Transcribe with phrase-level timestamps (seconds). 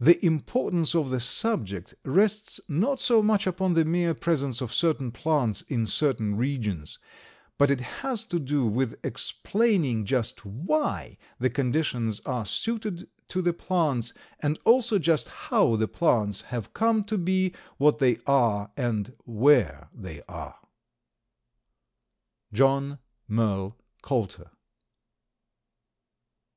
[0.00, 5.12] The importance of the subject rests not so much upon the mere presence of certain
[5.12, 6.98] plants in certain regions,
[7.56, 13.52] but it has to do with explaining just why the conditions are suited to the
[13.52, 19.14] plants, and also just how the plants have come to be what they are and
[19.24, 20.56] where they are.
[22.52, 22.98] John
[23.28, 24.50] Merle Coulter.